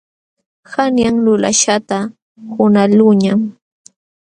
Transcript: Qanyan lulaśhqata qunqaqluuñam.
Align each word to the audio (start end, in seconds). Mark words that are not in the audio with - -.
Qanyan 0.73 1.15
lulaśhqata 1.25 1.97
qunqaqluuñam. 2.53 3.39